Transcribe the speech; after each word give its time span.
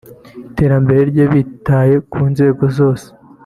iterambere 0.49 1.01
rye 1.11 1.25
bitaye 1.31 1.95
ku 2.11 2.21
nzego 2.31 2.63
zose 2.77 3.07